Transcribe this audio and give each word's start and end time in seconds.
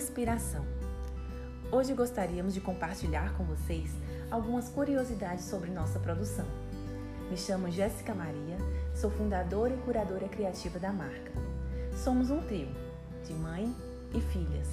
inspiração. 0.00 0.64
Hoje 1.70 1.92
gostaríamos 1.92 2.54
de 2.54 2.60
compartilhar 2.60 3.34
com 3.36 3.44
vocês 3.44 3.90
algumas 4.30 4.70
curiosidades 4.70 5.44
sobre 5.44 5.70
nossa 5.70 5.98
produção. 5.98 6.46
Me 7.30 7.36
chamo 7.36 7.70
Jéssica 7.70 8.14
Maria, 8.14 8.56
sou 8.94 9.10
fundadora 9.10 9.74
e 9.74 9.76
curadora 9.76 10.26
criativa 10.26 10.78
da 10.78 10.90
marca. 10.90 11.30
Somos 11.94 12.30
um 12.30 12.40
trio, 12.40 12.74
de 13.26 13.34
mãe 13.34 13.76
e 14.14 14.20
filhas, 14.22 14.68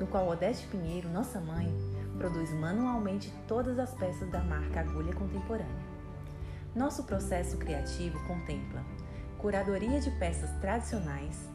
no 0.00 0.06
qual 0.08 0.28
Odete 0.28 0.66
Pinheiro, 0.66 1.08
nossa 1.10 1.40
mãe, 1.40 1.72
produz 2.18 2.52
manualmente 2.52 3.32
todas 3.46 3.78
as 3.78 3.94
peças 3.94 4.28
da 4.30 4.40
marca 4.40 4.80
Agulha 4.80 5.14
Contemporânea. 5.14 5.86
Nosso 6.74 7.04
processo 7.04 7.56
criativo 7.56 8.18
contempla 8.26 8.84
curadoria 9.38 10.00
de 10.00 10.10
peças 10.18 10.50
tradicionais, 10.60 11.48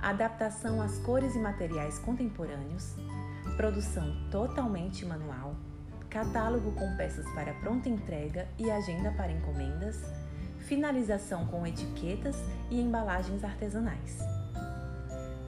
adaptação 0.00 0.80
às 0.80 0.98
cores 0.98 1.34
e 1.34 1.38
materiais 1.38 1.98
contemporâneos, 1.98 2.94
produção 3.56 4.14
totalmente 4.30 5.04
manual, 5.04 5.56
catálogo 6.08 6.72
com 6.72 6.96
peças 6.96 7.28
para 7.32 7.52
pronta 7.54 7.88
entrega 7.88 8.48
e 8.58 8.70
agenda 8.70 9.10
para 9.12 9.32
encomendas, 9.32 10.00
finalização 10.58 11.46
com 11.46 11.66
etiquetas 11.66 12.36
e 12.70 12.80
embalagens 12.80 13.42
artesanais. 13.42 14.18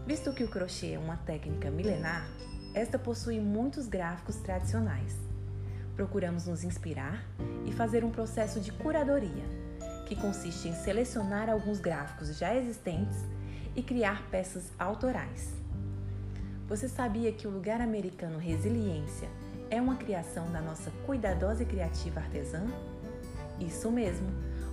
Visto 0.07 0.33
que 0.33 0.45
o 0.45 0.49
crochê 0.49 0.93
é 0.93 0.99
uma 0.99 1.17
técnica 1.19 1.71
milenar, 1.71 2.29
esta 2.75 2.99
possui 2.99 3.41
muitos 3.41 3.87
gráficos 3.87 4.37
tradicionais. 4.37 5.17
Procuramos 5.95 6.47
nos 6.47 6.65
inspirar 6.65 7.25
e 7.67 7.73
fazer 7.73 8.05
um 8.05 8.11
processo 8.11 8.61
de 8.61 8.73
curadoria, 8.73 9.45
que 10.07 10.17
consiste 10.17 10.69
em 10.69 10.75
selecionar 10.75 11.49
alguns 11.49 11.79
gráficos 11.79 12.37
já 12.37 12.55
existentes 12.55 13.17
e 13.81 13.83
criar 13.83 14.29
peças 14.31 14.71
autorais. 14.79 15.55
Você 16.69 16.87
sabia 16.87 17.33
que 17.33 17.49
o 17.49 17.51
lugar 17.51 17.81
americano 17.81 18.39
Resiliência 18.39 19.27
é 19.71 19.81
uma 19.81 19.97
criação 19.97 20.53
da 20.53 20.61
nossa 20.61 20.91
cuidadosa 21.07 21.63
e 21.63 21.67
criativa 21.67 22.21
artesã? 22.21 22.67
Isso 23.59 23.91
mesmo, 23.91 24.29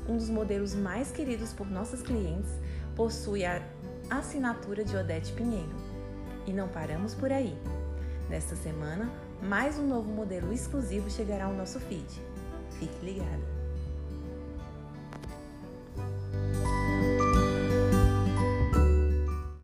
um 0.09 0.17
dos 0.17 0.29
modelos 0.29 0.75
mais 0.75 1.09
queridos 1.09 1.53
por 1.53 1.71
nossos 1.71 2.01
clientes 2.01 2.51
possui 2.97 3.45
a 3.45 3.65
assinatura 4.09 4.83
de 4.83 4.97
Odete 4.97 5.31
Pinheiro. 5.31 5.75
E 6.45 6.51
não 6.51 6.67
paramos 6.67 7.15
por 7.15 7.31
aí. 7.31 7.57
Nesta 8.29 8.57
semana, 8.57 9.09
mais 9.41 9.79
um 9.79 9.87
novo 9.87 10.11
modelo 10.11 10.51
exclusivo 10.51 11.09
chegará 11.09 11.45
ao 11.45 11.53
nosso 11.53 11.79
feed. 11.79 12.21
Fique 12.77 13.05
ligado! 13.05 13.66